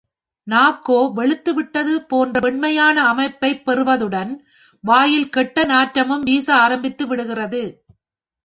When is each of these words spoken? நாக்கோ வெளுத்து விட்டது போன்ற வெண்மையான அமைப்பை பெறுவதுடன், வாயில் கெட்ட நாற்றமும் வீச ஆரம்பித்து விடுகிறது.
நாக்கோ 0.47 1.11
வெளுத்து 1.13 1.51
விட்டது 1.53 1.93
போன்ற 2.05 2.39
வெண்மையான 2.39 3.03
அமைப்பை 3.07 3.51
பெறுவதுடன், 3.65 4.31
வாயில் 4.83 5.29
கெட்ட 5.29 5.65
நாற்றமும் 5.65 6.23
வீச 6.23 6.47
ஆரம்பித்து 6.55 7.07
விடுகிறது. 7.07 7.63